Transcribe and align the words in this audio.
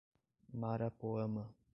Marapoama 0.59 1.45